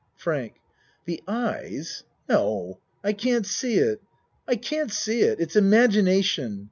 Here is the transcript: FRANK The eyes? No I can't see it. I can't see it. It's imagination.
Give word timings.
FRANK 0.15 0.55
The 1.05 1.21
eyes? 1.27 2.05
No 2.27 2.79
I 3.03 3.13
can't 3.13 3.45
see 3.45 3.75
it. 3.75 4.01
I 4.47 4.55
can't 4.55 4.91
see 4.91 5.21
it. 5.21 5.39
It's 5.39 5.55
imagination. 5.55 6.59